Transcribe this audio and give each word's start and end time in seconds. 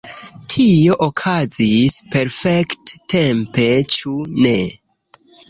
Tio 0.51 0.95
okazis 1.07 1.97
perfekt-tempe, 2.15 3.69
ĉu 3.99 4.17
ne? 4.41 4.57